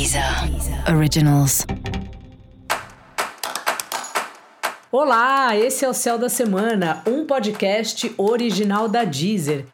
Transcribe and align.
Deezer 0.00 0.24
Originals. 0.96 1.66
Olá, 4.90 5.54
esse 5.54 5.84
é 5.84 5.88
o 5.90 5.92
Céu 5.92 6.16
da 6.16 6.30
Semana, 6.30 7.02
um 7.06 7.26
podcast 7.26 8.10
original 8.16 8.88
da 8.88 9.04
Deezer. 9.04 9.66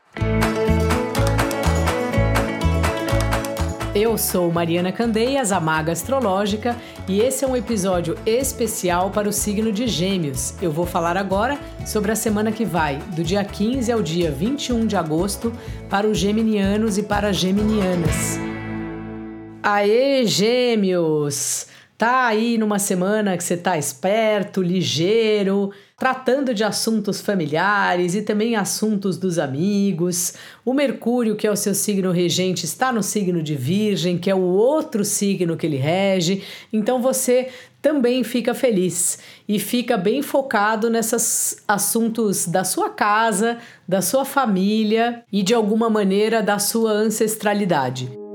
Eu 3.95 4.19
sou 4.19 4.51
Mariana 4.51 4.91
Candeias, 4.91 5.53
a 5.53 5.61
Maga 5.61 5.93
Astrológica, 5.93 6.77
e 7.07 7.21
esse 7.21 7.45
é 7.45 7.49
um 7.49 7.57
episódio 7.57 8.19
especial 8.27 9.13
para 9.13 9.29
o 9.29 9.33
signo 9.33 9.71
de 9.71 9.87
Gêmeos. 9.87 10.55
Eu 10.61 10.73
vou 10.73 10.87
falar 10.87 11.17
agora 11.17 11.57
sobre 11.87 12.11
a 12.11 12.17
semana 12.17 12.51
que 12.51 12.65
vai, 12.65 12.97
do 13.15 13.23
dia 13.23 13.45
15 13.45 13.93
ao 13.93 14.03
dia 14.03 14.33
21 14.33 14.89
de 14.89 14.97
agosto, 14.97 15.53
para 15.89 16.05
os 16.05 16.19
geminianos 16.19 16.99
e 16.99 17.05
para 17.05 17.29
as 17.29 17.37
geminianas. 17.37 18.56
Aê, 19.69 20.25
gêmeos! 20.25 21.67
Tá 21.99 22.29
aí 22.29 22.57
numa 22.57 22.79
semana 22.79 23.37
que 23.37 23.43
você 23.43 23.57
tá 23.57 23.77
esperto, 23.77 24.63
ligeiro, 24.63 25.73
tratando 25.99 26.55
de 26.55 26.63
assuntos 26.63 27.21
familiares 27.21 28.15
e 28.15 28.23
também 28.23 28.55
assuntos 28.55 29.19
dos 29.19 29.41
amigos. 29.41 30.35
O 30.65 30.73
Mercúrio, 30.73 31.35
que 31.35 31.49
é 31.49 31.51
o 31.51 31.57
seu 31.57 31.75
signo 31.75 32.13
regente, 32.13 32.65
está 32.65 32.93
no 32.93 33.03
signo 33.03 33.43
de 33.43 33.57
Virgem, 33.57 34.19
que 34.19 34.31
é 34.31 34.35
o 34.37 34.41
outro 34.41 35.05
signo 35.05 35.57
que 35.57 35.67
ele 35.67 35.79
rege. 35.79 36.45
Então 36.73 37.03
você 37.03 37.49
também 37.83 38.23
fica 38.23 38.55
feliz 38.55 39.19
e 39.49 39.59
fica 39.59 39.97
bem 39.97 40.23
focado 40.23 40.89
nesses 40.89 41.61
assuntos 41.67 42.47
da 42.47 42.63
sua 42.63 42.91
casa, 42.91 43.59
da 43.89 44.01
sua 44.01 44.25
família 44.25 45.25
e 45.33 45.43
de 45.43 45.53
alguma 45.53 45.91
maneira 45.91 46.41
da 46.41 46.61
sua 46.61 46.93
ancestralidade. 46.93 48.26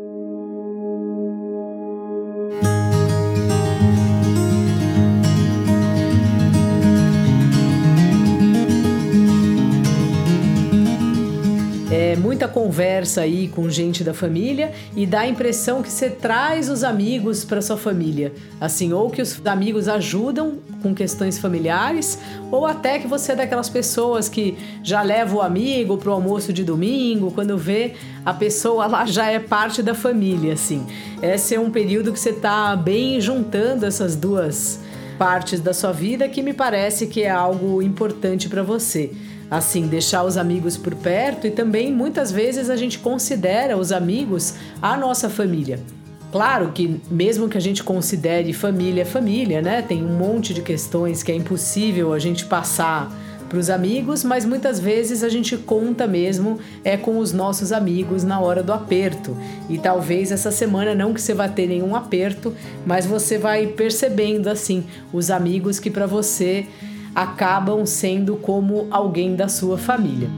Muita 12.15 12.47
conversa 12.47 13.21
aí 13.21 13.47
com 13.47 13.69
gente 13.69 14.03
da 14.03 14.13
família 14.13 14.71
e 14.95 15.05
dá 15.05 15.21
a 15.21 15.27
impressão 15.27 15.81
que 15.81 15.91
você 15.91 16.09
traz 16.09 16.69
os 16.69 16.83
amigos 16.83 17.45
para 17.45 17.61
sua 17.61 17.77
família. 17.77 18.33
Assim, 18.59 18.91
ou 18.93 19.09
que 19.09 19.21
os 19.21 19.41
amigos 19.45 19.87
ajudam 19.87 20.59
com 20.81 20.93
questões 20.93 21.37
familiares, 21.37 22.17
ou 22.51 22.65
até 22.65 22.97
que 22.99 23.07
você 23.07 23.33
é 23.33 23.35
daquelas 23.35 23.69
pessoas 23.69 24.27
que 24.27 24.57
já 24.83 25.01
leva 25.01 25.35
o 25.35 25.41
amigo 25.41 25.97
pro 25.97 26.11
almoço 26.11 26.51
de 26.51 26.63
domingo, 26.63 27.31
quando 27.31 27.57
vê 27.57 27.93
a 28.25 28.33
pessoa 28.33 28.87
lá 28.87 29.05
já 29.05 29.29
é 29.29 29.39
parte 29.39 29.83
da 29.83 29.93
família, 29.93 30.53
assim. 30.53 30.85
Esse 31.21 31.55
é 31.55 31.59
um 31.59 31.69
período 31.69 32.11
que 32.11 32.19
você 32.19 32.33
tá 32.33 32.75
bem 32.75 33.21
juntando 33.21 33.85
essas 33.85 34.15
duas 34.15 34.79
partes 35.17 35.59
da 35.59 35.73
sua 35.73 35.91
vida 35.91 36.27
que 36.27 36.41
me 36.41 36.53
parece 36.53 37.05
que 37.05 37.21
é 37.21 37.29
algo 37.29 37.81
importante 37.81 38.49
para 38.49 38.63
você 38.63 39.11
assim, 39.51 39.85
deixar 39.87 40.23
os 40.23 40.37
amigos 40.37 40.77
por 40.77 40.95
perto 40.95 41.45
e 41.45 41.51
também 41.51 41.91
muitas 41.91 42.31
vezes 42.31 42.69
a 42.69 42.77
gente 42.77 42.97
considera 42.97 43.77
os 43.77 43.91
amigos 43.91 44.53
a 44.81 44.95
nossa 44.95 45.29
família. 45.29 45.77
Claro 46.31 46.71
que 46.73 47.01
mesmo 47.11 47.49
que 47.49 47.57
a 47.57 47.61
gente 47.61 47.83
considere 47.83 48.53
família 48.53 49.05
família, 49.05 49.61
né? 49.61 49.81
Tem 49.81 50.01
um 50.01 50.17
monte 50.17 50.53
de 50.53 50.61
questões 50.61 51.21
que 51.21 51.29
é 51.29 51.35
impossível 51.35 52.13
a 52.13 52.19
gente 52.19 52.45
passar 52.45 53.11
para 53.49 53.59
os 53.59 53.69
amigos, 53.69 54.23
mas 54.23 54.45
muitas 54.45 54.79
vezes 54.79 55.25
a 55.25 55.27
gente 55.27 55.57
conta 55.57 56.07
mesmo 56.07 56.57
é 56.85 56.95
com 56.95 57.17
os 57.17 57.33
nossos 57.33 57.73
amigos 57.73 58.23
na 58.23 58.39
hora 58.39 58.63
do 58.63 58.71
aperto. 58.71 59.35
E 59.69 59.77
talvez 59.77 60.31
essa 60.31 60.51
semana 60.51 60.95
não 60.95 61.13
que 61.13 61.19
você 61.19 61.33
vá 61.33 61.49
ter 61.49 61.67
nenhum 61.67 61.93
aperto, 61.93 62.55
mas 62.85 63.05
você 63.05 63.37
vai 63.37 63.67
percebendo 63.67 64.47
assim 64.47 64.85
os 65.11 65.29
amigos 65.29 65.81
que 65.81 65.91
para 65.91 66.07
você 66.07 66.65
acabam 67.15 67.85
sendo 67.85 68.35
como 68.35 68.87
alguém 68.89 69.35
da 69.35 69.47
sua 69.47 69.77
família. 69.77 70.29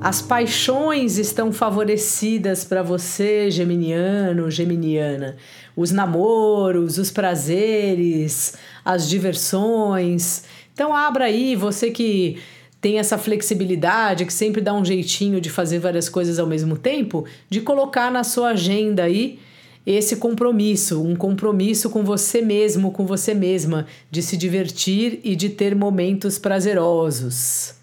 As 0.00 0.20
paixões 0.20 1.16
estão 1.16 1.52
favorecidas 1.52 2.64
para 2.64 2.82
você, 2.82 3.50
geminiano, 3.50 4.50
geminiana. 4.50 5.36
Os 5.76 5.92
namoros, 5.92 6.98
os 6.98 7.10
prazeres, 7.10 8.54
as 8.84 9.08
diversões. 9.08 10.42
Então 10.74 10.94
abra 10.94 11.26
aí, 11.26 11.54
você 11.54 11.90
que 11.90 12.38
tem 12.80 12.98
essa 12.98 13.16
flexibilidade, 13.16 14.26
que 14.26 14.32
sempre 14.32 14.60
dá 14.60 14.74
um 14.74 14.84
jeitinho 14.84 15.40
de 15.40 15.48
fazer 15.48 15.78
várias 15.78 16.08
coisas 16.08 16.40
ao 16.40 16.48
mesmo 16.48 16.76
tempo, 16.76 17.24
de 17.48 17.60
colocar 17.60 18.10
na 18.10 18.24
sua 18.24 18.48
agenda 18.48 19.04
aí 19.04 19.38
esse 19.86 20.16
compromisso, 20.16 21.02
um 21.02 21.16
compromisso 21.16 21.90
com 21.90 22.04
você 22.04 22.40
mesmo, 22.40 22.90
com 22.92 23.04
você 23.06 23.34
mesma, 23.34 23.86
de 24.10 24.22
se 24.22 24.36
divertir 24.36 25.20
e 25.24 25.34
de 25.34 25.48
ter 25.48 25.74
momentos 25.74 26.38
prazerosos. 26.38 27.74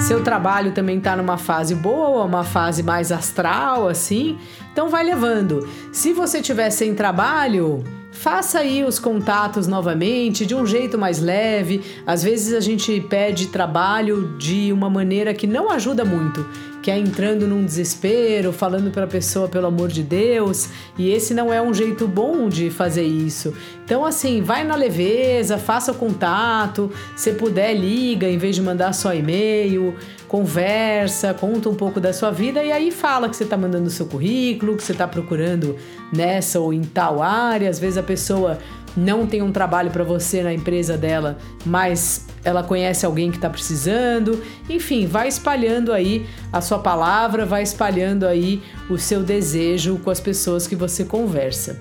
Seu 0.00 0.24
trabalho 0.24 0.72
também 0.72 0.98
está 0.98 1.14
numa 1.14 1.38
fase 1.38 1.72
boa, 1.72 2.24
uma 2.24 2.42
fase 2.42 2.82
mais 2.82 3.12
astral, 3.12 3.86
assim, 3.86 4.38
então 4.72 4.88
vai 4.88 5.04
levando. 5.04 5.68
Se 5.92 6.12
você 6.12 6.42
tiver 6.42 6.70
sem 6.70 6.96
trabalho, 6.96 7.84
faça 8.12 8.58
aí 8.58 8.84
os 8.84 8.98
contatos 8.98 9.66
novamente 9.66 10.44
de 10.44 10.54
um 10.54 10.66
jeito 10.66 10.98
mais 10.98 11.20
leve. 11.20 11.82
Às 12.06 12.22
vezes 12.22 12.52
a 12.52 12.60
gente 12.60 13.00
pede 13.02 13.48
trabalho 13.48 14.36
de 14.38 14.72
uma 14.72 14.90
maneira 14.90 15.32
que 15.32 15.46
não 15.46 15.70
ajuda 15.70 16.04
muito, 16.04 16.46
que 16.82 16.90
é 16.90 16.98
entrando 16.98 17.46
num 17.46 17.64
desespero, 17.64 18.52
falando 18.52 18.90
para 18.90 19.04
a 19.04 19.08
pessoa 19.08 19.48
pelo 19.48 19.66
amor 19.66 19.88
de 19.88 20.02
Deus, 20.02 20.68
e 20.96 21.10
esse 21.10 21.34
não 21.34 21.52
é 21.52 21.60
um 21.60 21.74
jeito 21.74 22.08
bom 22.08 22.48
de 22.48 22.70
fazer 22.70 23.04
isso. 23.04 23.54
Então, 23.84 24.04
assim, 24.04 24.40
vai 24.40 24.64
na 24.64 24.74
leveza, 24.74 25.58
faça 25.58 25.92
o 25.92 25.94
contato, 25.94 26.90
se 27.16 27.32
puder, 27.32 27.74
liga 27.74 28.28
em 28.28 28.38
vez 28.38 28.54
de 28.54 28.62
mandar 28.62 28.92
só 28.92 29.12
e-mail, 29.12 29.94
conversa, 30.28 31.34
conta 31.34 31.68
um 31.68 31.74
pouco 31.74 31.98
da 31.98 32.12
sua 32.12 32.30
vida 32.30 32.62
e 32.62 32.70
aí 32.70 32.92
fala 32.92 33.28
que 33.28 33.36
você 33.36 33.42
está 33.42 33.56
mandando 33.56 33.88
o 33.88 33.90
seu 33.90 34.06
currículo, 34.06 34.76
que 34.76 34.82
você 34.84 34.92
está 34.92 35.08
procurando 35.08 35.74
nessa 36.12 36.60
ou 36.60 36.72
em 36.72 36.82
tal 36.82 37.20
área. 37.20 37.68
Às 37.68 37.80
vezes 37.80 37.98
a 37.98 38.02
pessoa 38.02 38.58
não 38.96 39.26
tem 39.26 39.42
um 39.42 39.52
trabalho 39.52 39.90
para 39.90 40.04
você 40.04 40.42
na 40.42 40.52
empresa 40.52 40.96
dela, 40.96 41.38
mas 41.64 42.26
ela 42.44 42.62
conhece 42.62 43.06
alguém 43.06 43.30
que 43.30 43.36
está 43.36 43.48
precisando. 43.48 44.42
Enfim, 44.68 45.06
vai 45.06 45.28
espalhando 45.28 45.92
aí 45.92 46.26
a 46.52 46.60
sua 46.60 46.78
palavra, 46.78 47.46
vai 47.46 47.62
espalhando 47.62 48.26
aí 48.26 48.62
o 48.88 48.98
seu 48.98 49.22
desejo 49.22 49.98
com 49.98 50.10
as 50.10 50.20
pessoas 50.20 50.66
que 50.66 50.74
você 50.74 51.04
conversa. 51.04 51.80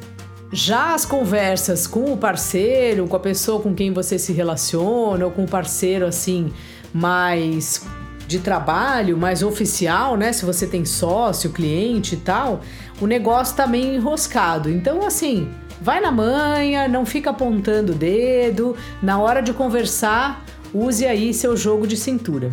Já 0.51 0.95
as 0.95 1.05
conversas 1.05 1.85
com 1.85 2.11
o 2.11 2.17
parceiro, 2.17 3.07
com 3.07 3.15
a 3.15 3.19
pessoa 3.19 3.61
com 3.61 3.73
quem 3.73 3.93
você 3.93 4.17
se 4.17 4.33
relaciona, 4.33 5.25
ou 5.25 5.31
com 5.31 5.43
o 5.43 5.47
parceiro 5.47 6.05
assim, 6.05 6.51
mais 6.91 7.85
de 8.27 8.39
trabalho, 8.39 9.17
mais 9.17 9.41
oficial, 9.41 10.15
né? 10.15 10.31
Se 10.31 10.45
você 10.45 10.67
tem 10.67 10.85
sócio, 10.85 11.51
cliente 11.51 12.13
e 12.13 12.17
tal, 12.17 12.61
o 13.01 13.07
negócio 13.07 13.55
tá 13.55 13.65
meio 13.65 13.95
enroscado. 13.95 14.69
Então, 14.69 15.05
assim, 15.05 15.49
vai 15.81 15.99
na 15.99 16.11
manha, 16.11 16.87
não 16.87 17.05
fica 17.05 17.29
apontando 17.29 17.93
o 17.93 17.95
dedo. 17.95 18.75
Na 19.01 19.19
hora 19.19 19.41
de 19.41 19.53
conversar, 19.53 20.43
use 20.73 21.05
aí 21.05 21.33
seu 21.33 21.55
jogo 21.55 21.87
de 21.87 21.97
cintura. 21.97 22.49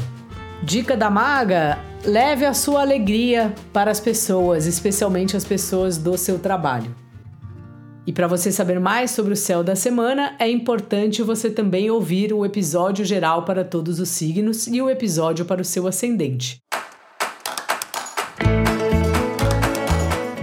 Dica 0.62 0.96
da 0.96 1.10
maga: 1.10 1.78
leve 2.04 2.44
a 2.44 2.54
sua 2.54 2.80
alegria 2.80 3.54
para 3.72 3.90
as 3.90 4.00
pessoas, 4.00 4.66
especialmente 4.66 5.36
as 5.36 5.44
pessoas 5.44 5.98
do 5.98 6.16
seu 6.16 6.38
trabalho. 6.38 6.94
E 8.06 8.12
para 8.12 8.28
você 8.28 8.52
saber 8.52 8.78
mais 8.78 9.10
sobre 9.10 9.32
o 9.32 9.36
céu 9.36 9.64
da 9.64 9.74
semana, 9.74 10.36
é 10.38 10.48
importante 10.48 11.22
você 11.22 11.50
também 11.50 11.90
ouvir 11.90 12.32
o 12.32 12.44
episódio 12.44 13.04
geral 13.04 13.44
para 13.44 13.64
todos 13.64 13.98
os 13.98 14.08
signos 14.10 14.68
e 14.68 14.80
o 14.80 14.88
episódio 14.88 15.44
para 15.44 15.60
o 15.60 15.64
seu 15.64 15.88
ascendente. 15.88 16.62